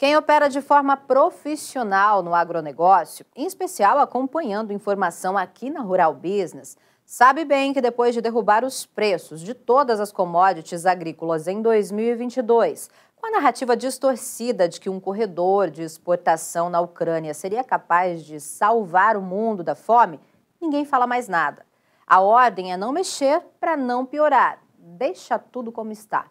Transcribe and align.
Quem 0.00 0.16
opera 0.16 0.48
de 0.48 0.62
forma 0.62 0.96
profissional 0.96 2.22
no 2.22 2.34
agronegócio, 2.34 3.26
em 3.36 3.44
especial 3.44 3.98
acompanhando 3.98 4.72
informação 4.72 5.36
aqui 5.36 5.68
na 5.68 5.82
Rural 5.82 6.14
Business, 6.14 6.74
sabe 7.04 7.44
bem 7.44 7.74
que 7.74 7.82
depois 7.82 8.14
de 8.14 8.22
derrubar 8.22 8.64
os 8.64 8.86
preços 8.86 9.42
de 9.42 9.52
todas 9.52 10.00
as 10.00 10.10
commodities 10.10 10.86
agrícolas 10.86 11.46
em 11.46 11.60
2022, 11.60 12.88
com 13.14 13.26
a 13.26 13.30
narrativa 13.30 13.76
distorcida 13.76 14.66
de 14.66 14.80
que 14.80 14.88
um 14.88 14.98
corredor 14.98 15.68
de 15.68 15.82
exportação 15.82 16.70
na 16.70 16.80
Ucrânia 16.80 17.34
seria 17.34 17.62
capaz 17.62 18.24
de 18.24 18.40
salvar 18.40 19.18
o 19.18 19.20
mundo 19.20 19.62
da 19.62 19.74
fome, 19.74 20.18
ninguém 20.58 20.86
fala 20.86 21.06
mais 21.06 21.28
nada. 21.28 21.66
A 22.06 22.22
ordem 22.22 22.72
é 22.72 22.76
não 22.78 22.90
mexer 22.90 23.42
para 23.60 23.76
não 23.76 24.06
piorar. 24.06 24.60
Deixa 24.78 25.38
tudo 25.38 25.70
como 25.70 25.92
está. 25.92 26.24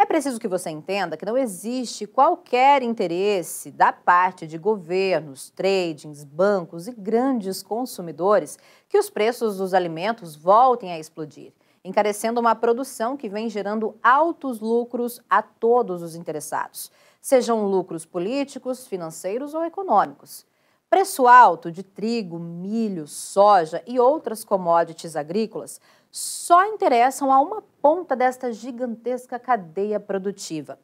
É 0.00 0.06
preciso 0.06 0.38
que 0.38 0.46
você 0.46 0.70
entenda 0.70 1.16
que 1.16 1.26
não 1.26 1.36
existe 1.36 2.06
qualquer 2.06 2.84
interesse 2.84 3.72
da 3.72 3.92
parte 3.92 4.46
de 4.46 4.56
governos, 4.56 5.50
tradings, 5.50 6.22
bancos 6.22 6.86
e 6.86 6.92
grandes 6.92 7.64
consumidores 7.64 8.56
que 8.88 8.96
os 8.96 9.10
preços 9.10 9.56
dos 9.56 9.74
alimentos 9.74 10.36
voltem 10.36 10.92
a 10.92 11.00
explodir, 11.00 11.52
encarecendo 11.84 12.38
uma 12.38 12.54
produção 12.54 13.16
que 13.16 13.28
vem 13.28 13.50
gerando 13.50 13.96
altos 14.00 14.60
lucros 14.60 15.20
a 15.28 15.42
todos 15.42 16.00
os 16.00 16.14
interessados, 16.14 16.92
sejam 17.20 17.66
lucros 17.66 18.06
políticos, 18.06 18.86
financeiros 18.86 19.52
ou 19.52 19.64
econômicos. 19.64 20.46
Preço 20.88 21.26
alto 21.26 21.72
de 21.72 21.82
trigo, 21.82 22.38
milho, 22.38 23.08
soja 23.08 23.82
e 23.84 23.98
outras 23.98 24.44
commodities 24.44 25.16
agrícolas 25.16 25.80
só 26.18 26.64
interessam 26.64 27.32
a 27.32 27.38
uma 27.40 27.62
ponta 27.80 28.16
desta 28.16 28.52
gigantesca 28.52 29.38
cadeia 29.38 30.00
produtiva, 30.00 30.76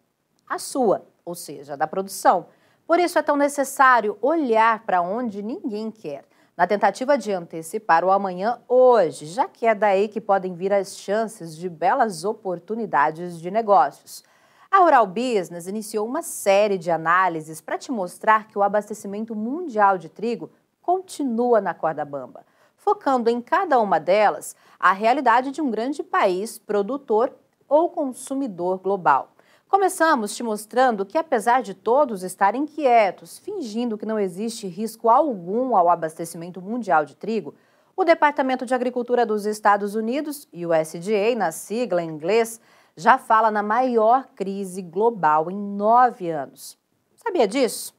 a 0.48 0.60
sua, 0.60 1.04
ou 1.24 1.34
seja, 1.34 1.76
da 1.76 1.88
produção. 1.88 2.46
Por 2.86 3.00
isso 3.00 3.18
é 3.18 3.22
tão 3.22 3.36
necessário 3.36 4.16
olhar 4.22 4.84
para 4.84 5.02
onde 5.02 5.42
ninguém 5.42 5.90
quer, 5.90 6.24
na 6.56 6.68
tentativa 6.68 7.18
de 7.18 7.32
antecipar 7.32 8.04
o 8.04 8.12
amanhã 8.12 8.60
hoje, 8.68 9.26
já 9.26 9.48
que 9.48 9.66
é 9.66 9.74
daí 9.74 10.06
que 10.06 10.20
podem 10.20 10.54
vir 10.54 10.72
as 10.72 10.96
chances 10.96 11.56
de 11.56 11.68
belas 11.68 12.24
oportunidades 12.24 13.40
de 13.40 13.50
negócios. 13.50 14.22
A 14.70 14.78
Rural 14.78 15.06
Business 15.06 15.66
iniciou 15.66 16.06
uma 16.06 16.22
série 16.22 16.78
de 16.78 16.92
análises 16.92 17.60
para 17.60 17.76
te 17.76 17.90
mostrar 17.90 18.46
que 18.46 18.56
o 18.56 18.62
abastecimento 18.62 19.34
mundial 19.34 19.98
de 19.98 20.08
trigo 20.08 20.52
continua 20.80 21.60
na 21.60 21.74
corda 21.74 22.04
bamba, 22.04 22.46
focando 22.84 23.30
em 23.30 23.40
cada 23.40 23.80
uma 23.80 23.98
delas 23.98 24.54
a 24.78 24.92
realidade 24.92 25.50
de 25.50 25.62
um 25.62 25.70
grande 25.70 26.02
país 26.02 26.58
produtor 26.58 27.32
ou 27.66 27.88
consumidor 27.88 28.78
global. 28.78 29.30
Começamos 29.66 30.36
te 30.36 30.42
mostrando 30.42 31.06
que, 31.06 31.16
apesar 31.16 31.62
de 31.62 31.72
todos 31.72 32.22
estarem 32.22 32.66
quietos, 32.66 33.38
fingindo 33.38 33.96
que 33.96 34.04
não 34.04 34.18
existe 34.18 34.66
risco 34.66 35.08
algum 35.08 35.74
ao 35.74 35.88
abastecimento 35.88 36.60
mundial 36.60 37.06
de 37.06 37.16
trigo, 37.16 37.54
o 37.96 38.04
Departamento 38.04 38.66
de 38.66 38.74
Agricultura 38.74 39.24
dos 39.24 39.46
Estados 39.46 39.94
Unidos, 39.94 40.46
USDA, 40.52 41.34
na 41.34 41.50
sigla 41.50 42.02
em 42.02 42.10
inglês, 42.10 42.60
já 42.94 43.16
fala 43.16 43.50
na 43.50 43.62
maior 43.62 44.28
crise 44.36 44.82
global 44.82 45.50
em 45.50 45.56
nove 45.56 46.30
anos. 46.30 46.78
Sabia 47.16 47.48
disso? 47.48 47.94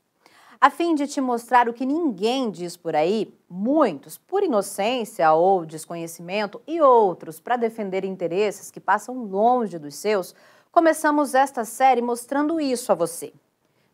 A 0.59 0.69
fim 0.69 0.95
de 0.95 1.05
te 1.05 1.19
mostrar 1.19 1.67
o 1.67 1.73
que 1.73 1.85
ninguém 1.85 2.49
diz 2.49 2.77
por 2.77 2.95
aí, 2.95 3.33
muitos, 3.49 4.17
por 4.17 4.41
inocência 4.41 5.31
ou 5.33 5.65
desconhecimento, 5.65 6.61
e 6.65 6.81
outros 6.81 7.39
para 7.39 7.57
defender 7.57 8.05
interesses 8.05 8.71
que 8.71 8.79
passam 8.79 9.23
longe 9.25 9.77
dos 9.77 9.95
seus, 9.95 10.33
começamos 10.71 11.35
esta 11.35 11.65
série 11.65 12.01
mostrando 12.01 12.59
isso 12.59 12.91
a 12.91 12.95
você. 12.95 13.33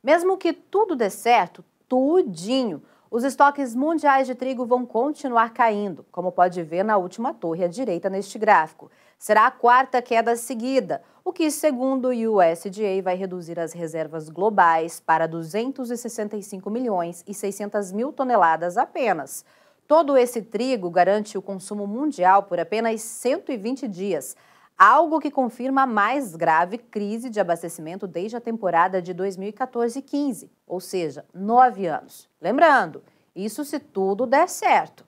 Mesmo 0.03 0.37
que 0.37 0.53
tudo 0.53 0.95
dê 0.95 1.09
certo, 1.09 1.63
tudinho, 1.87 2.81
os 3.11 3.25
estoques 3.25 3.75
mundiais 3.75 4.25
de 4.25 4.33
trigo 4.33 4.65
vão 4.65 4.85
continuar 4.85 5.53
caindo, 5.53 6.05
como 6.13 6.31
pode 6.31 6.63
ver 6.63 6.81
na 6.81 6.95
última 6.95 7.33
torre 7.33 7.65
à 7.65 7.67
direita 7.67 8.09
neste 8.09 8.39
gráfico. 8.39 8.89
Será 9.19 9.47
a 9.47 9.51
quarta 9.51 10.01
queda 10.01 10.33
seguida, 10.37 11.01
o 11.21 11.33
que, 11.33 11.51
segundo 11.51 12.07
o 12.07 12.39
USDA, 12.39 13.01
vai 13.03 13.17
reduzir 13.17 13.59
as 13.59 13.73
reservas 13.73 14.29
globais 14.29 15.01
para 15.01 15.27
265 15.27 16.69
milhões 16.69 17.21
e 17.27 17.33
600 17.33 17.91
mil 17.91 18.13
toneladas 18.13 18.77
apenas. 18.77 19.43
Todo 19.85 20.15
esse 20.15 20.41
trigo 20.41 20.89
garante 20.89 21.37
o 21.37 21.41
consumo 21.41 21.85
mundial 21.85 22.43
por 22.43 22.61
apenas 22.61 23.01
120 23.01 23.89
dias, 23.89 24.37
algo 24.77 25.19
que 25.19 25.29
confirma 25.29 25.83
a 25.83 25.87
mais 25.87 26.35
grave 26.35 26.77
crise 26.77 27.29
de 27.29 27.39
abastecimento 27.39 28.07
desde 28.07 28.37
a 28.37 28.41
temporada 28.41 29.01
de 29.01 29.13
2014-15, 29.13 30.49
ou 30.65 30.79
seja, 30.79 31.25
nove 31.33 31.87
anos. 31.87 32.29
Lembrando, 32.41 33.03
isso 33.35 33.63
se 33.63 33.79
tudo 33.79 34.25
der 34.25 34.49
certo. 34.49 35.05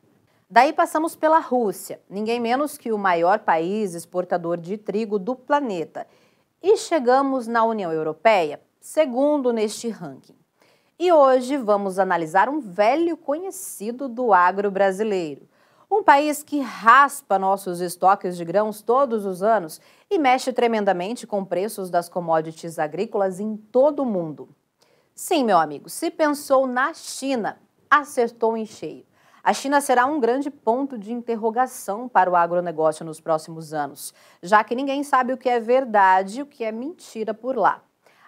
Daí 0.50 0.72
passamos 0.72 1.16
pela 1.16 1.40
Rússia, 1.40 2.00
ninguém 2.08 2.40
menos 2.40 2.78
que 2.78 2.92
o 2.92 2.98
maior 2.98 3.40
país 3.40 3.96
exportador 3.96 4.58
de 4.58 4.78
trigo 4.78 5.18
do 5.18 5.36
planeta. 5.36 6.06
E 6.62 6.78
chegamos 6.78 7.48
na 7.48 7.64
União 7.64 7.92
Europeia, 7.92 8.62
segundo 8.80 9.52
neste 9.52 9.90
ranking. 9.90 10.36
E 11.00 11.12
hoje 11.12 11.58
vamos 11.58 11.98
analisar 11.98 12.48
um 12.48 12.60
velho 12.60 13.18
conhecido 13.18 14.08
do 14.08 14.32
agro 14.32 14.70
brasileiro, 14.70 15.50
um 15.96 16.04
país 16.04 16.42
que 16.42 16.60
raspa 16.60 17.38
nossos 17.38 17.80
estoques 17.80 18.36
de 18.36 18.44
grãos 18.44 18.82
todos 18.82 19.26
os 19.26 19.44
anos 19.44 19.80
e 20.10 20.18
mexe 20.18 20.52
tremendamente 20.52 21.28
com 21.28 21.46
preços 21.46 21.90
das 21.90 22.10
commodities 22.10 22.80
agrícolas 22.80 23.40
em 23.40 23.56
todo 23.56 24.02
o 24.02 24.06
mundo. 24.06 24.50
Sim, 25.14 25.44
meu 25.44 25.60
amigo, 25.60 25.90
se 25.90 26.10
pensou 26.10 26.66
na 26.66 26.94
China, 26.96 27.62
acertou 27.90 28.58
em 28.58 28.66
cheio. 28.66 29.06
A 29.44 29.54
China 29.54 29.80
será 29.82 30.06
um 30.06 30.20
grande 30.20 30.50
ponto 30.50 30.98
de 30.98 31.14
interrogação 31.14 32.10
para 32.10 32.32
o 32.32 32.36
agronegócio 32.36 33.06
nos 33.06 33.20
próximos 33.20 33.74
anos, 33.74 34.14
já 34.42 34.64
que 34.64 34.74
ninguém 34.74 35.04
sabe 35.04 35.34
o 35.34 35.38
que 35.38 35.50
é 35.50 35.60
verdade 35.60 36.40
e 36.40 36.42
o 36.42 36.46
que 36.48 36.64
é 36.64 36.72
mentira 36.72 37.34
por 37.34 37.56
lá. 37.56 37.84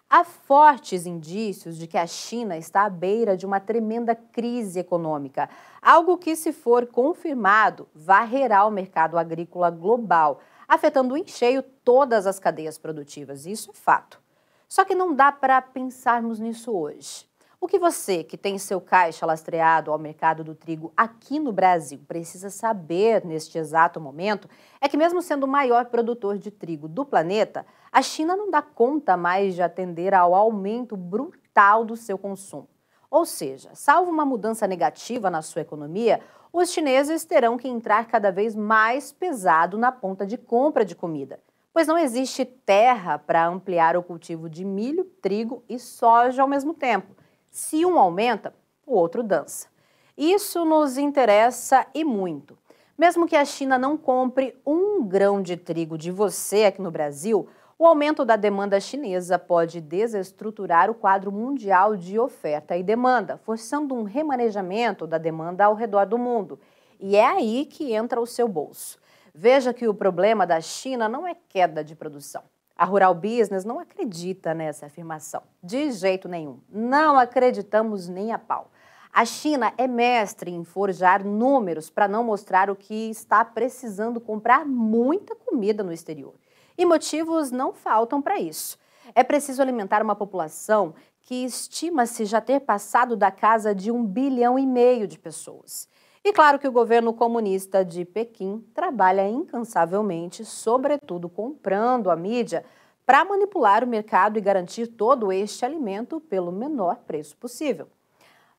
Há 0.07 0.23
fortes 0.23 1.05
indícios 1.05 1.77
de 1.77 1.87
que 1.87 1.97
a 1.97 2.05
China 2.05 2.55
está 2.55 2.85
à 2.85 2.89
beira 2.89 3.35
de 3.35 3.45
uma 3.45 3.59
tremenda 3.59 4.15
crise 4.15 4.79
econômica, 4.79 5.49
algo 5.81 6.17
que, 6.17 6.35
se 6.35 6.53
for 6.53 6.85
confirmado, 6.85 7.87
varrerá 7.93 8.65
o 8.65 8.71
mercado 8.71 9.17
agrícola 9.17 9.71
global, 9.71 10.39
afetando 10.67 11.17
em 11.17 11.25
cheio 11.25 11.63
todas 11.63 12.27
as 12.27 12.39
cadeias 12.39 12.77
produtivas. 12.77 13.47
Isso 13.47 13.71
é 13.71 13.73
fato. 13.73 14.21
Só 14.67 14.85
que 14.85 14.93
não 14.93 15.13
dá 15.13 15.31
para 15.31 15.59
pensarmos 15.61 16.39
nisso 16.39 16.71
hoje. 16.71 17.25
O 17.65 17.67
que 17.67 17.79
você, 17.79 18.23
que 18.23 18.37
tem 18.37 18.59
seu 18.59 18.79
caixa 18.79 19.25
lastreado 19.25 19.91
ao 19.91 19.97
mercado 19.97 20.43
do 20.43 20.53
trigo 20.53 20.93
aqui 20.95 21.39
no 21.39 21.51
Brasil, 21.51 21.99
precisa 22.07 22.51
saber 22.51 23.25
neste 23.25 23.57
exato 23.57 23.99
momento 23.99 24.47
é 24.79 24.87
que, 24.87 24.95
mesmo 24.95 25.19
sendo 25.19 25.45
o 25.45 25.47
maior 25.47 25.85
produtor 25.85 26.37
de 26.37 26.51
trigo 26.51 26.87
do 26.87 27.03
planeta, 27.03 27.65
a 27.91 28.03
China 28.03 28.35
não 28.35 28.51
dá 28.51 28.61
conta 28.61 29.17
mais 29.17 29.55
de 29.55 29.63
atender 29.63 30.13
ao 30.13 30.35
aumento 30.35 30.95
brutal 30.95 31.83
do 31.83 31.95
seu 31.95 32.19
consumo. 32.19 32.69
Ou 33.09 33.25
seja, 33.25 33.71
salvo 33.73 34.11
uma 34.11 34.27
mudança 34.27 34.67
negativa 34.67 35.31
na 35.31 35.41
sua 35.41 35.63
economia, 35.63 36.21
os 36.53 36.69
chineses 36.69 37.25
terão 37.25 37.57
que 37.57 37.67
entrar 37.67 38.05
cada 38.05 38.31
vez 38.31 38.55
mais 38.55 39.11
pesado 39.11 39.75
na 39.75 39.91
ponta 39.91 40.23
de 40.23 40.37
compra 40.37 40.85
de 40.85 40.95
comida, 40.95 41.39
pois 41.73 41.87
não 41.87 41.97
existe 41.97 42.45
terra 42.45 43.17
para 43.17 43.47
ampliar 43.47 43.97
o 43.97 44.03
cultivo 44.03 44.47
de 44.47 44.63
milho, 44.63 45.03
trigo 45.19 45.63
e 45.67 45.79
soja 45.79 46.43
ao 46.43 46.47
mesmo 46.47 46.71
tempo. 46.71 47.24
Se 47.55 47.85
um 47.85 47.97
aumenta, 47.97 48.53
o 48.85 48.95
outro 48.95 49.23
dança. 49.23 49.69
Isso 50.17 50.65
nos 50.65 50.97
interessa 50.97 51.87
e 51.93 52.03
muito. 52.03 52.57
Mesmo 52.97 53.25
que 53.25 53.35
a 53.37 53.45
China 53.45 53.77
não 53.77 53.95
compre 53.95 54.59
um 54.65 55.01
grão 55.07 55.41
de 55.41 55.55
trigo 55.55 55.97
de 55.97 56.11
você 56.11 56.65
aqui 56.65 56.81
no 56.81 56.91
Brasil, 56.91 57.47
o 57.79 57.87
aumento 57.87 58.25
da 58.25 58.35
demanda 58.35 58.77
chinesa 58.81 59.39
pode 59.39 59.79
desestruturar 59.79 60.91
o 60.91 60.93
quadro 60.93 61.31
mundial 61.31 61.95
de 61.95 62.19
oferta 62.19 62.75
e 62.75 62.83
demanda, 62.83 63.37
forçando 63.37 63.95
um 63.95 64.03
remanejamento 64.03 65.07
da 65.07 65.17
demanda 65.17 65.63
ao 65.63 65.75
redor 65.75 66.05
do 66.05 66.17
mundo. 66.17 66.59
E 66.99 67.15
é 67.15 67.25
aí 67.25 67.65
que 67.65 67.93
entra 67.93 68.19
o 68.19 68.27
seu 68.27 68.49
bolso. 68.49 68.99
Veja 69.33 69.73
que 69.73 69.87
o 69.87 69.93
problema 69.93 70.45
da 70.45 70.59
China 70.59 71.07
não 71.07 71.25
é 71.25 71.33
queda 71.47 71.85
de 71.85 71.95
produção. 71.95 72.43
A 72.77 72.83
Rural 72.83 73.15
Business 73.15 73.63
não 73.63 73.79
acredita 73.79 74.53
nessa 74.53 74.87
afirmação, 74.87 75.43
de 75.63 75.91
jeito 75.91 76.27
nenhum. 76.27 76.59
Não 76.69 77.17
acreditamos 77.17 78.09
nem 78.09 78.33
a 78.33 78.37
pau. 78.37 78.69
A 79.13 79.23
China 79.23 79.73
é 79.77 79.87
mestre 79.87 80.51
em 80.51 80.65
forjar 80.65 81.23
números 81.23 81.89
para 81.89 82.05
não 82.05 82.21
mostrar 82.21 82.69
o 82.69 82.75
que 82.75 83.09
está 83.09 83.45
precisando 83.45 84.19
comprar 84.19 84.65
muita 84.65 85.33
comida 85.33 85.85
no 85.85 85.93
exterior. 85.93 86.33
E 86.77 86.85
motivos 86.85 87.49
não 87.49 87.71
faltam 87.71 88.21
para 88.21 88.37
isso. 88.37 88.77
É 89.13 89.23
preciso 89.23 89.61
alimentar 89.61 90.03
uma 90.03 90.15
população 90.15 90.93
que 91.21 91.45
estima-se 91.45 92.25
já 92.25 92.41
ter 92.41 92.59
passado 92.59 93.15
da 93.15 93.31
casa 93.31 93.73
de 93.73 93.89
um 93.89 94.05
bilhão 94.05 94.59
e 94.59 94.67
meio 94.67 95.07
de 95.07 95.17
pessoas. 95.17 95.87
E 96.25 96.33
claro 96.33 96.57
que 96.57 96.67
o 96.67 96.71
governo 96.71 97.13
comunista 97.13 97.85
de 97.85 98.03
Pequim 98.03 98.65
trabalha 98.73 99.29
incansavelmente, 99.29 100.43
sobretudo 100.43 101.29
comprando 101.29 102.09
a 102.09 102.15
mídia, 102.15 102.65
para 103.05 103.23
manipular 103.23 103.83
o 103.83 103.87
mercado 103.87 104.39
e 104.39 104.41
garantir 104.41 104.87
todo 104.87 105.31
este 105.31 105.63
alimento 105.63 106.19
pelo 106.19 106.51
menor 106.51 106.95
preço 107.05 107.37
possível. 107.37 107.87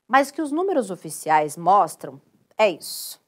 Mas 0.06 0.30
que 0.30 0.40
os 0.40 0.52
números 0.52 0.92
oficiais 0.92 1.56
mostram 1.56 2.20
é 2.56 2.70
isso. 2.70 3.20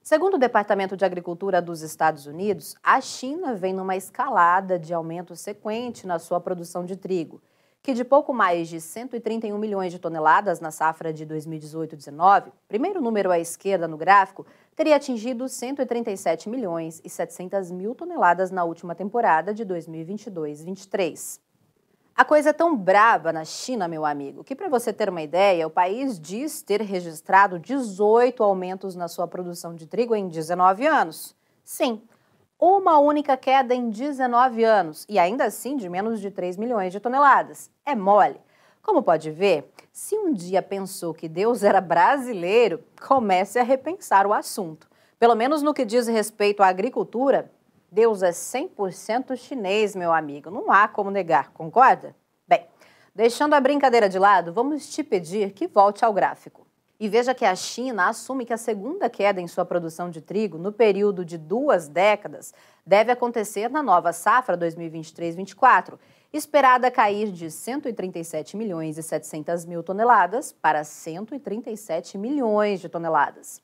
Segundo 0.00 0.34
o 0.34 0.38
Departamento 0.38 0.96
de 0.96 1.04
Agricultura 1.04 1.60
dos 1.60 1.82
Estados 1.82 2.26
Unidos, 2.26 2.76
a 2.84 3.00
China 3.00 3.56
vem 3.56 3.72
numa 3.72 3.96
escalada 3.96 4.78
de 4.78 4.94
aumento 4.94 5.34
sequente 5.34 6.06
na 6.06 6.20
sua 6.20 6.40
produção 6.40 6.84
de 6.84 6.94
trigo, 6.94 7.42
que 7.82 7.94
de 7.94 8.04
pouco 8.04 8.32
mais 8.32 8.68
de 8.68 8.80
131 8.80 9.56
milhões 9.56 9.92
de 9.92 9.98
toneladas 9.98 10.60
na 10.60 10.70
safra 10.70 11.12
de 11.12 11.26
2018-19, 11.26 12.52
primeiro 12.68 13.00
número 13.00 13.30
à 13.30 13.38
esquerda 13.38 13.88
no 13.88 13.96
gráfico, 13.96 14.46
teria 14.76 14.96
atingido 14.96 15.48
137 15.48 16.48
milhões 16.48 17.00
e 17.04 17.08
700 17.08 17.70
mil 17.70 17.94
toneladas 17.94 18.50
na 18.50 18.64
última 18.64 18.94
temporada 18.94 19.54
de 19.54 19.64
2022-23. 19.64 21.40
A 22.14 22.24
coisa 22.24 22.50
é 22.50 22.52
tão 22.52 22.76
brava 22.76 23.32
na 23.32 23.46
China, 23.46 23.88
meu 23.88 24.04
amigo, 24.04 24.44
que 24.44 24.54
para 24.54 24.68
você 24.68 24.92
ter 24.92 25.08
uma 25.08 25.22
ideia, 25.22 25.66
o 25.66 25.70
país 25.70 26.20
diz 26.20 26.60
ter 26.60 26.82
registrado 26.82 27.58
18 27.58 28.42
aumentos 28.42 28.94
na 28.94 29.08
sua 29.08 29.26
produção 29.26 29.74
de 29.74 29.86
trigo 29.86 30.14
em 30.14 30.28
19 30.28 30.86
anos. 30.86 31.34
Sim, 31.64 32.02
uma 32.60 32.98
única 32.98 33.36
queda 33.38 33.74
em 33.74 33.88
19 33.88 34.62
anos 34.62 35.06
e 35.08 35.18
ainda 35.18 35.44
assim 35.44 35.76
de 35.76 35.88
menos 35.88 36.20
de 36.20 36.30
3 36.30 36.58
milhões 36.58 36.92
de 36.92 37.00
toneladas. 37.00 37.70
É 37.86 37.94
mole. 37.94 38.38
Como 38.82 39.02
pode 39.02 39.30
ver, 39.30 39.72
se 39.90 40.16
um 40.16 40.32
dia 40.32 40.60
pensou 40.60 41.14
que 41.14 41.28
Deus 41.28 41.62
era 41.62 41.80
brasileiro, 41.80 42.84
comece 43.00 43.58
a 43.58 43.62
repensar 43.62 44.26
o 44.26 44.34
assunto. 44.34 44.88
Pelo 45.18 45.34
menos 45.34 45.62
no 45.62 45.72
que 45.72 45.84
diz 45.84 46.06
respeito 46.06 46.62
à 46.62 46.68
agricultura, 46.68 47.50
Deus 47.90 48.22
é 48.22 48.30
100% 48.30 49.36
chinês, 49.36 49.96
meu 49.96 50.12
amigo. 50.12 50.50
Não 50.50 50.70
há 50.70 50.86
como 50.86 51.10
negar, 51.10 51.50
concorda? 51.52 52.14
Bem, 52.46 52.66
deixando 53.14 53.54
a 53.54 53.60
brincadeira 53.60 54.08
de 54.08 54.18
lado, 54.18 54.52
vamos 54.52 54.88
te 54.88 55.02
pedir 55.02 55.52
que 55.52 55.66
volte 55.66 56.04
ao 56.04 56.12
gráfico. 56.12 56.66
E 57.00 57.08
veja 57.08 57.34
que 57.34 57.46
a 57.46 57.56
China 57.56 58.10
assume 58.10 58.44
que 58.44 58.52
a 58.52 58.58
segunda 58.58 59.08
queda 59.08 59.40
em 59.40 59.48
sua 59.48 59.64
produção 59.64 60.10
de 60.10 60.20
trigo 60.20 60.58
no 60.58 60.70
período 60.70 61.24
de 61.24 61.38
duas 61.38 61.88
décadas 61.88 62.52
deve 62.84 63.10
acontecer 63.10 63.70
na 63.70 63.82
nova 63.82 64.12
safra 64.12 64.54
2023-24, 64.58 65.98
esperada 66.30 66.90
cair 66.90 67.32
de 67.32 67.50
137 67.50 68.54
milhões 68.54 68.98
e 68.98 69.02
700 69.02 69.64
mil 69.64 69.82
toneladas 69.82 70.52
para 70.52 70.84
137 70.84 72.18
milhões 72.18 72.80
de 72.80 72.88
toneladas. 72.90 73.62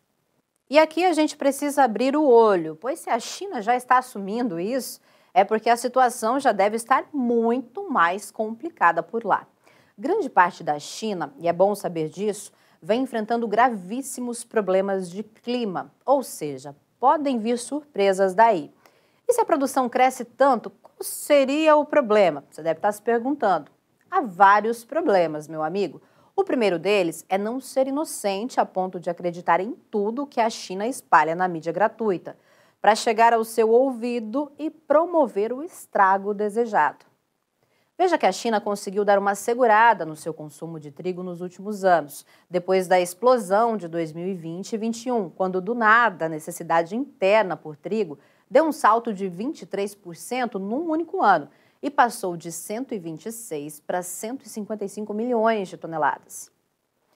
E 0.71 0.79
aqui 0.79 1.05
a 1.05 1.13
gente 1.13 1.37
precisa 1.37 1.85
abrir 1.85 2.17
o 2.17 2.27
olho, 2.27 2.75
pois 2.81 3.01
se 3.01 3.11
a 3.11 3.21
China 3.21 3.61
já 3.61 3.77
está 3.77 3.99
assumindo 3.99 4.59
isso, 4.59 4.99
é 5.35 5.45
porque 5.45 5.69
a 5.69 5.77
situação 5.77 6.41
já 6.41 6.53
deve 6.53 6.77
estar 6.77 7.05
muito 7.13 7.91
mais 7.91 8.31
complicada 8.31 9.03
por 9.03 9.27
lá. 9.27 9.47
Grande 9.99 10.31
parte 10.31 10.65
da 10.65 10.79
China, 10.79 11.35
e 11.39 11.47
é 11.47 11.53
bom 11.53 11.75
saber 11.75 12.09
disso, 12.09 12.51
vem 12.83 13.03
enfrentando 13.03 13.49
gravíssimos 13.49 14.45
problemas 14.45 15.11
de 15.11 15.23
clima, 15.23 15.93
ou 16.05 16.23
seja, 16.23 16.75
podem 16.99 17.39
vir 17.39 17.59
surpresas 17.59 18.35
daí. 18.35 18.73
E 19.29 19.33
se 19.33 19.41
a 19.41 19.45
produção 19.45 19.89
cresce 19.89 20.25
tanto, 20.25 20.71
qual 20.71 20.97
seria 21.01 21.77
o 21.77 21.85
problema? 21.85 22.45
Você 22.51 22.63
deve 22.63 22.79
estar 22.79 22.93
se 22.93 23.03
perguntando. 23.03 23.71
Há 24.11 24.21
vários 24.21 24.85
problemas, 24.85 25.49
meu 25.49 25.63
amigo. 25.63 26.01
O 26.35 26.45
primeiro 26.45 26.79
deles 26.79 27.25
é 27.29 27.39
não 27.39 27.59
ser 27.59 27.89
inocente 27.89 28.61
a 28.61 28.67
ponto 28.67 29.01
de 29.01 29.11
acreditar 29.11 29.59
em 29.59 29.73
tudo 29.91 30.27
que 30.27 30.41
a 30.41 30.51
China 30.51 30.87
espalha 30.87 31.35
na 31.35 31.49
mídia 31.49 31.73
gratuita, 31.73 32.37
para 32.81 32.95
chegar 32.95 33.33
ao 33.33 33.43
seu 33.43 33.71
ouvido 33.71 34.53
e 34.59 34.71
promover 34.71 35.53
o 35.53 35.63
estrago 35.63 36.33
desejado. 36.33 37.05
Veja 37.99 38.19
que 38.19 38.27
a 38.27 38.33
China 38.33 38.61
conseguiu 38.61 39.07
dar 39.07 39.19
uma 39.19 39.35
segurada 39.35 40.05
no 40.05 40.15
seu 40.15 40.35
consumo 40.35 40.79
de 40.79 40.91
trigo 40.91 41.23
nos 41.23 41.41
últimos 41.41 41.83
anos, 41.83 42.27
depois 42.49 42.87
da 42.87 43.01
explosão 43.01 43.75
de 43.75 43.89
2020 43.89 44.75
e 44.75 44.79
2021, 44.79 45.31
quando 45.31 45.63
do 45.63 45.75
nada 45.75 46.27
a 46.27 46.29
necessidade 46.29 46.95
interna 46.95 47.57
por 47.57 47.75
trigo 47.75 48.19
deu 48.51 48.65
um 48.65 48.73
salto 48.73 49.15
de 49.15 49.31
23% 49.31 50.55
num 50.55 50.91
único 50.91 51.23
ano 51.23 51.49
e 51.83 51.91
passou 51.91 52.37
de 52.37 52.53
126 52.53 53.81
para 53.81 54.03
155 54.03 55.15
milhões 55.15 55.69
de 55.69 55.79
toneladas. 55.79 56.51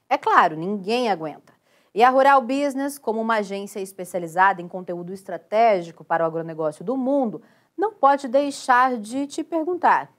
É 0.09 0.17
claro, 0.17 0.57
ninguém 0.57 1.11
aguenta. 1.11 1.53
E 1.95 2.03
a 2.03 2.09
Rural 2.09 2.41
Business, 2.41 2.99
como 2.99 3.21
uma 3.21 3.37
agência 3.37 3.81
especializada 3.81 4.63
em 4.63 4.69
conteúdo 4.69 5.13
estratégico 5.13 6.05
para 6.05 6.25
o 6.25 6.27
agronegócio 6.27 6.85
do 6.85 6.97
mundo, 6.97 7.43
não 7.77 7.93
pode 7.93 8.29
deixar 8.29 8.97
de 8.97 9.27
te 9.27 9.43
perguntar: 9.43 10.13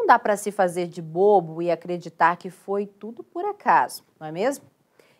Não 0.00 0.06
dá 0.06 0.18
para 0.18 0.34
se 0.34 0.50
fazer 0.50 0.86
de 0.86 1.02
bobo 1.02 1.60
e 1.60 1.70
acreditar 1.70 2.34
que 2.38 2.48
foi 2.48 2.86
tudo 2.86 3.22
por 3.22 3.44
acaso, 3.44 4.02
não 4.18 4.26
é 4.26 4.32
mesmo? 4.32 4.64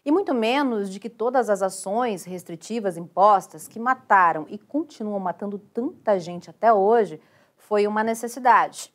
E 0.03 0.11
muito 0.11 0.33
menos 0.33 0.89
de 0.89 0.99
que 0.99 1.11
todas 1.11 1.51
as 1.51 1.61
ações 1.61 2.25
restritivas 2.25 2.97
impostas 2.97 3.69
que 3.69 3.79
mataram 3.79 4.47
e 4.49 4.57
continuam 4.57 5.21
matando 5.21 5.59
tanta 5.59 6.19
gente 6.19 6.49
até 6.49 6.73
hoje 6.73 7.21
foi 7.59 7.87
uma 7.87 8.03
necessidade. 8.03 8.91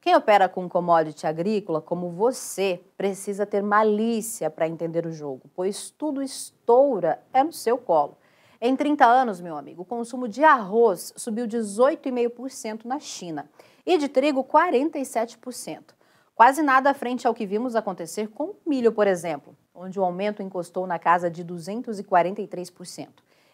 Quem 0.00 0.14
opera 0.14 0.48
com 0.48 0.68
commodity 0.68 1.26
agrícola, 1.26 1.82
como 1.82 2.10
você, 2.10 2.80
precisa 2.96 3.44
ter 3.44 3.60
malícia 3.60 4.48
para 4.48 4.68
entender 4.68 5.04
o 5.04 5.10
jogo, 5.10 5.50
pois 5.52 5.90
tudo 5.90 6.22
estoura 6.22 7.20
é 7.32 7.42
no 7.42 7.52
seu 7.52 7.76
colo. 7.76 8.16
Em 8.60 8.76
30 8.76 9.04
anos, 9.04 9.40
meu 9.40 9.56
amigo, 9.56 9.82
o 9.82 9.84
consumo 9.84 10.28
de 10.28 10.44
arroz 10.44 11.12
subiu 11.16 11.48
18,5% 11.48 12.84
na 12.84 13.00
China 13.00 13.50
e 13.84 13.98
de 13.98 14.08
trigo 14.08 14.44
47%. 14.44 15.94
Quase 16.34 16.62
nada 16.62 16.94
frente 16.94 17.26
ao 17.26 17.34
que 17.34 17.46
vimos 17.46 17.76
acontecer 17.76 18.28
com 18.28 18.44
o 18.44 18.56
milho, 18.66 18.92
por 18.92 19.06
exemplo, 19.06 19.54
onde 19.74 20.00
o 20.00 20.04
aumento 20.04 20.42
encostou 20.42 20.86
na 20.86 20.98
casa 20.98 21.30
de 21.30 21.44
243% 21.44 23.08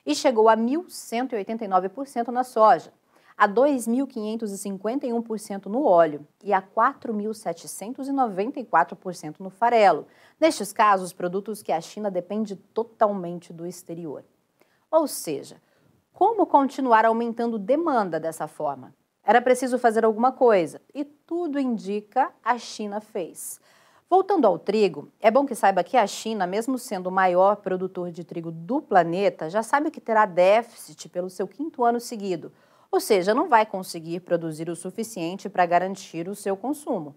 e 0.05 0.15
chegou 0.15 0.49
a 0.49 0.57
1.189% 0.57 2.29
na 2.29 2.43
soja, 2.43 2.91
a 3.37 3.47
2.551% 3.49 5.67
no 5.67 5.85
óleo 5.85 6.27
e 6.43 6.53
a 6.53 6.61
4.794% 6.61 9.37
no 9.41 9.51
farelo. 9.51 10.07
Nestes 10.39 10.73
casos, 10.73 11.13
produtos 11.13 11.63
que 11.63 11.73
a 11.73 11.81
China 11.81 12.11
depende 12.11 12.57
totalmente 12.57 13.53
do 13.53 13.67
exterior. 13.67 14.25
Ou 14.91 15.07
seja, 15.07 15.63
como 16.13 16.45
continuar 16.47 17.07
aumentando 17.07 17.59
demanda 17.59 18.21
dessa 18.21 18.47
forma? 18.47 18.95
Era 19.31 19.41
preciso 19.41 19.79
fazer 19.79 20.05
alguma 20.05 20.33
coisa 20.33 20.81
e 20.93 21.05
tudo 21.05 21.61
indica 21.61 22.33
a 22.45 22.59
China 22.59 23.01
fez. 23.01 23.61
Voltando 24.09 24.45
ao 24.45 24.59
trigo, 24.59 25.09
é 25.21 25.31
bom 25.31 25.47
que 25.47 25.55
saiba 25.55 25.85
que 25.85 25.97
a 25.97 26.05
China, 26.05 26.49
mesmo 26.49 26.77
sendo 26.77 27.07
o 27.07 27.13
maior 27.13 27.55
produtor 27.59 28.11
de 28.11 28.25
trigo 28.25 28.51
do 28.51 28.83
planeta, 28.83 29.49
já 29.49 29.63
sabe 29.63 29.93
que 29.93 30.01
terá 30.01 30.27
déficit 30.27 31.09
pelo 31.09 31.31
seu 31.31 31.47
quinto 31.47 31.85
ano 31.85 32.01
seguido, 32.01 32.51
ou 32.91 32.99
seja, 32.99 33.33
não 33.33 33.49
vai 33.49 33.65
conseguir 33.65 34.19
produzir 34.19 34.69
o 34.69 34.75
suficiente 34.75 35.49
para 35.49 35.65
garantir 35.65 36.29
o 36.29 36.35
seu 36.35 36.57
consumo. 36.57 37.15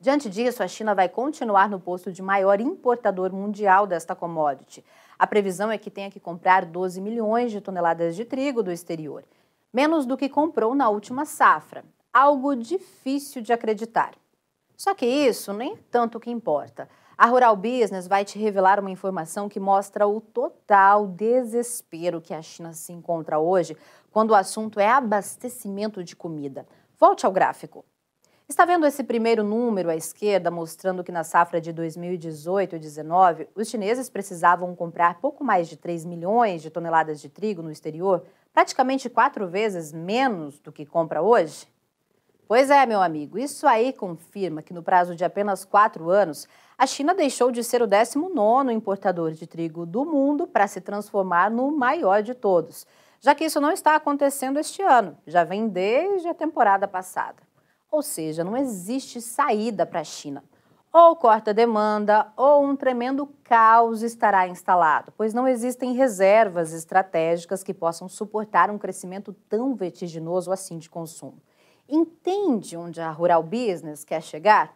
Diante 0.00 0.28
disso, 0.28 0.64
a 0.64 0.66
China 0.66 0.96
vai 0.96 1.08
continuar 1.08 1.70
no 1.70 1.78
posto 1.78 2.10
de 2.10 2.22
maior 2.22 2.60
importador 2.60 3.32
mundial 3.32 3.86
desta 3.86 4.16
commodity. 4.16 4.84
A 5.16 5.28
previsão 5.28 5.70
é 5.70 5.78
que 5.78 5.92
tenha 5.92 6.10
que 6.10 6.18
comprar 6.18 6.64
12 6.64 7.00
milhões 7.00 7.52
de 7.52 7.60
toneladas 7.60 8.16
de 8.16 8.24
trigo 8.24 8.64
do 8.64 8.72
exterior 8.72 9.22
menos 9.72 10.06
do 10.06 10.16
que 10.16 10.28
comprou 10.28 10.74
na 10.74 10.88
última 10.88 11.24
safra. 11.24 11.84
Algo 12.12 12.54
difícil 12.54 13.42
de 13.42 13.52
acreditar. 13.52 14.14
Só 14.76 14.94
que 14.94 15.06
isso 15.06 15.52
nem 15.52 15.72
é 15.72 15.78
tanto 15.90 16.20
que 16.20 16.30
importa. 16.30 16.88
A 17.16 17.26
Rural 17.26 17.56
Business 17.56 18.06
vai 18.06 18.26
te 18.26 18.38
revelar 18.38 18.78
uma 18.78 18.90
informação 18.90 19.48
que 19.48 19.58
mostra 19.58 20.06
o 20.06 20.20
total 20.20 21.06
desespero 21.06 22.20
que 22.20 22.34
a 22.34 22.42
China 22.42 22.74
se 22.74 22.92
encontra 22.92 23.38
hoje 23.38 23.74
quando 24.10 24.32
o 24.32 24.34
assunto 24.34 24.78
é 24.78 24.88
abastecimento 24.88 26.04
de 26.04 26.14
comida. 26.14 26.66
Volte 26.98 27.24
ao 27.24 27.32
gráfico. 27.32 27.84
Está 28.48 28.64
vendo 28.64 28.86
esse 28.86 29.02
primeiro 29.02 29.42
número 29.42 29.90
à 29.90 29.96
esquerda 29.96 30.50
mostrando 30.50 31.02
que 31.02 31.10
na 31.10 31.24
safra 31.24 31.60
de 31.60 31.72
2018 31.72 32.76
e 32.76 32.78
2019 32.78 33.48
os 33.56 33.66
chineses 33.66 34.08
precisavam 34.08 34.76
comprar 34.76 35.18
pouco 35.18 35.42
mais 35.42 35.68
de 35.68 35.76
3 35.76 36.04
milhões 36.04 36.62
de 36.62 36.70
toneladas 36.70 37.20
de 37.20 37.28
trigo 37.28 37.60
no 37.60 37.72
exterior 37.72 38.24
praticamente 38.56 39.10
quatro 39.10 39.46
vezes 39.46 39.92
menos 39.92 40.58
do 40.60 40.72
que 40.72 40.86
compra 40.86 41.20
hoje? 41.20 41.68
Pois 42.48 42.70
é, 42.70 42.86
meu 42.86 43.02
amigo, 43.02 43.38
isso 43.38 43.66
aí 43.66 43.92
confirma 43.92 44.62
que 44.62 44.72
no 44.72 44.82
prazo 44.82 45.14
de 45.14 45.26
apenas 45.26 45.62
quatro 45.62 46.08
anos, 46.08 46.48
a 46.78 46.86
China 46.86 47.14
deixou 47.14 47.50
de 47.50 47.62
ser 47.62 47.82
o 47.82 47.86
19 47.86 48.72
importador 48.72 49.32
de 49.32 49.46
trigo 49.46 49.84
do 49.84 50.06
mundo 50.06 50.46
para 50.46 50.66
se 50.66 50.80
transformar 50.80 51.50
no 51.50 51.70
maior 51.70 52.22
de 52.22 52.32
todos, 52.32 52.86
já 53.20 53.34
que 53.34 53.44
isso 53.44 53.60
não 53.60 53.70
está 53.70 53.94
acontecendo 53.94 54.58
este 54.58 54.80
ano, 54.80 55.18
já 55.26 55.44
vem 55.44 55.68
desde 55.68 56.26
a 56.26 56.32
temporada 56.32 56.88
passada. 56.88 57.42
Ou 57.90 58.00
seja, 58.00 58.42
não 58.42 58.56
existe 58.56 59.20
saída 59.20 59.84
para 59.84 60.00
a 60.00 60.04
China. 60.04 60.42
Ou 60.92 61.14
corta 61.16 61.52
demanda 61.52 62.32
ou 62.36 62.64
um 62.64 62.74
tremendo 62.74 63.26
caos 63.44 64.02
estará 64.02 64.48
instalado, 64.48 65.12
pois 65.16 65.34
não 65.34 65.46
existem 65.46 65.92
reservas 65.92 66.72
estratégicas 66.72 67.62
que 67.62 67.74
possam 67.74 68.08
suportar 68.08 68.70
um 68.70 68.78
crescimento 68.78 69.32
tão 69.48 69.74
vertiginoso 69.74 70.50
assim 70.50 70.78
de 70.78 70.88
consumo. 70.88 71.40
Entende 71.88 72.76
onde 72.76 73.00
a 73.00 73.10
Rural 73.10 73.42
Business 73.42 74.04
quer 74.04 74.22
chegar? 74.22 74.74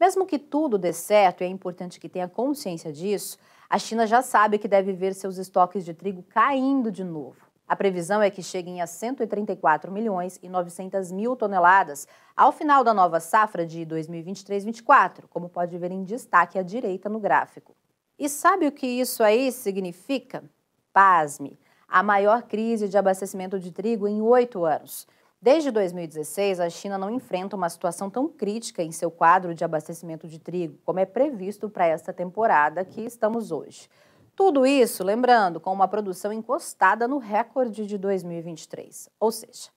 Mesmo 0.00 0.26
que 0.26 0.38
tudo 0.38 0.78
dê 0.78 0.92
certo, 0.92 1.42
e 1.42 1.44
é 1.44 1.48
importante 1.48 2.00
que 2.00 2.08
tenha 2.08 2.28
consciência 2.28 2.92
disso, 2.92 3.38
a 3.70 3.78
China 3.78 4.06
já 4.06 4.20
sabe 4.20 4.58
que 4.58 4.66
deve 4.66 4.92
ver 4.92 5.14
seus 5.14 5.38
estoques 5.38 5.84
de 5.84 5.94
trigo 5.94 6.22
caindo 6.24 6.90
de 6.90 7.04
novo. 7.04 7.41
A 7.72 7.76
previsão 7.82 8.20
é 8.20 8.28
que 8.28 8.42
cheguem 8.42 8.82
a 8.82 8.86
134 8.86 9.90
milhões 9.90 10.38
e 10.42 10.46
900 10.46 11.10
mil 11.10 11.34
toneladas 11.34 12.06
ao 12.36 12.52
final 12.52 12.84
da 12.84 12.92
nova 12.92 13.18
safra 13.18 13.64
de 13.64 13.80
2023-24, 13.86 15.22
como 15.30 15.48
pode 15.48 15.78
ver 15.78 15.90
em 15.90 16.04
destaque 16.04 16.58
à 16.58 16.62
direita 16.62 17.08
no 17.08 17.18
gráfico. 17.18 17.74
E 18.18 18.28
sabe 18.28 18.66
o 18.66 18.72
que 18.72 18.86
isso 18.86 19.24
aí 19.24 19.50
significa? 19.50 20.44
Pasme, 20.92 21.58
a 21.88 22.02
maior 22.02 22.42
crise 22.42 22.90
de 22.90 22.98
abastecimento 22.98 23.58
de 23.58 23.72
trigo 23.72 24.06
em 24.06 24.20
oito 24.20 24.66
anos. 24.66 25.06
Desde 25.40 25.70
2016, 25.70 26.60
a 26.60 26.68
China 26.68 26.98
não 26.98 27.08
enfrenta 27.08 27.56
uma 27.56 27.70
situação 27.70 28.10
tão 28.10 28.28
crítica 28.28 28.82
em 28.82 28.92
seu 28.92 29.10
quadro 29.10 29.54
de 29.54 29.64
abastecimento 29.64 30.28
de 30.28 30.38
trigo, 30.38 30.78
como 30.84 31.00
é 31.00 31.06
previsto 31.06 31.70
para 31.70 31.86
esta 31.86 32.12
temporada 32.12 32.84
que 32.84 33.00
estamos 33.00 33.50
hoje. 33.50 33.88
Tudo 34.34 34.64
isso, 34.64 35.04
lembrando, 35.04 35.60
com 35.60 35.72
uma 35.72 35.86
produção 35.86 36.32
encostada 36.32 37.06
no 37.06 37.18
recorde 37.18 37.86
de 37.86 37.98
2023. 37.98 39.10
Ou 39.20 39.30
seja, 39.30 39.68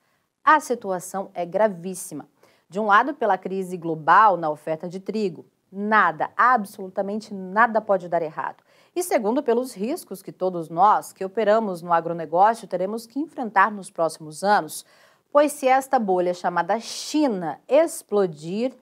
a 0.42 0.58
situação 0.60 1.30
é 1.34 1.44
gravíssima. 1.44 2.26
De 2.68 2.80
um 2.80 2.86
lado, 2.86 3.14
pela 3.14 3.36
crise 3.36 3.76
global 3.76 4.36
na 4.36 4.48
oferta 4.48 4.88
de 4.88 4.98
trigo, 4.98 5.44
nada, 5.70 6.30
absolutamente 6.36 7.34
nada 7.34 7.80
pode 7.82 8.08
dar 8.08 8.22
errado. 8.22 8.64
E 8.94 9.02
segundo, 9.02 9.42
pelos 9.42 9.74
riscos 9.74 10.22
que 10.22 10.32
todos 10.32 10.70
nós 10.70 11.12
que 11.12 11.24
operamos 11.24 11.82
no 11.82 11.92
agronegócio 11.92 12.66
teremos 12.66 13.06
que 13.06 13.20
enfrentar 13.20 13.70
nos 13.70 13.90
próximos 13.90 14.42
anos, 14.42 14.86
pois 15.30 15.52
se 15.52 15.68
esta 15.68 15.98
bolha 15.98 16.32
chamada 16.32 16.80
China 16.80 17.60
explodir, 17.68 18.72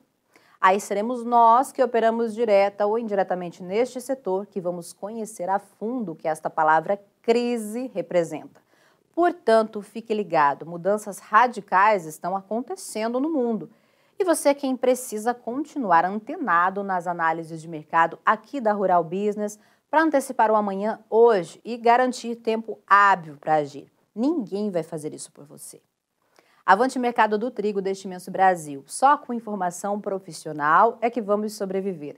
Aí 0.64 0.80
seremos 0.80 1.23
nós 1.26 1.73
que 1.73 1.83
operamos 1.83 2.33
direta 2.35 2.87
ou 2.87 2.99
indiretamente 2.99 3.62
neste 3.62 4.00
setor 4.00 4.47
que 4.47 4.62
vamos 4.62 4.94
conhecer 4.94 5.47
a 5.50 5.59
fundo 5.59 6.12
o 6.12 6.16
que 6.16 6.26
esta 6.26 6.49
palavra 6.49 6.99
crise 7.21 7.90
representa. 7.92 8.62
Portanto, 9.14 9.83
fique 9.83 10.14
ligado, 10.14 10.64
mudanças 10.64 11.18
radicais 11.18 12.06
estão 12.06 12.35
acontecendo 12.35 13.21
no 13.21 13.28
mundo. 13.28 13.68
E 14.18 14.25
você 14.25 14.49
é 14.49 14.54
quem 14.54 14.75
precisa 14.75 15.35
continuar 15.35 16.06
antenado 16.06 16.83
nas 16.83 17.06
análises 17.06 17.61
de 17.61 17.68
mercado 17.68 18.18
aqui 18.25 18.59
da 18.59 18.73
Rural 18.73 19.04
Business 19.04 19.59
para 19.90 20.02
antecipar 20.02 20.50
o 20.50 20.56
amanhã 20.56 20.99
hoje 21.11 21.61
e 21.62 21.76
garantir 21.76 22.37
tempo 22.37 22.78
hábil 22.87 23.37
para 23.37 23.56
agir. 23.56 23.92
Ninguém 24.14 24.71
vai 24.71 24.83
fazer 24.83 25.12
isso 25.12 25.30
por 25.30 25.44
você. 25.44 25.83
Avante 26.66 26.99
Mercado 26.99 27.37
do 27.37 27.50
Trigo 27.50 27.83
deste 27.83 28.06
imenso 28.06 28.30
Brasil. 28.30 28.83
Só 28.87 29.18
com 29.18 29.35
informação 29.35 30.00
profissional 30.00 30.97
é 31.02 31.11
que 31.11 31.21
vamos 31.21 31.52
sobreviver. 31.52 32.16